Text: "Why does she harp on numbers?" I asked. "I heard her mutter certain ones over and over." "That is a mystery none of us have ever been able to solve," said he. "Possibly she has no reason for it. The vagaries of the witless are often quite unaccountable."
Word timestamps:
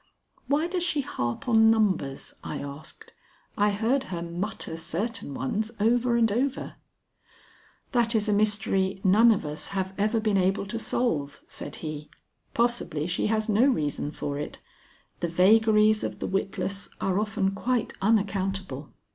"Why 0.47 0.65
does 0.65 0.81
she 0.81 1.01
harp 1.01 1.47
on 1.47 1.69
numbers?" 1.69 2.33
I 2.43 2.57
asked. 2.57 3.13
"I 3.55 3.69
heard 3.69 4.05
her 4.05 4.23
mutter 4.23 4.75
certain 4.75 5.35
ones 5.35 5.69
over 5.79 6.15
and 6.15 6.31
over." 6.31 6.77
"That 7.91 8.15
is 8.15 8.27
a 8.27 8.33
mystery 8.33 8.99
none 9.03 9.29
of 9.31 9.45
us 9.45 9.67
have 9.77 9.93
ever 9.99 10.19
been 10.19 10.37
able 10.37 10.65
to 10.65 10.79
solve," 10.79 11.41
said 11.47 11.75
he. 11.85 12.09
"Possibly 12.55 13.05
she 13.05 13.27
has 13.27 13.47
no 13.47 13.65
reason 13.67 14.09
for 14.09 14.39
it. 14.39 14.57
The 15.19 15.27
vagaries 15.27 16.03
of 16.03 16.17
the 16.17 16.25
witless 16.25 16.89
are 16.99 17.19
often 17.19 17.51
quite 17.51 17.93
unaccountable." 18.01 18.91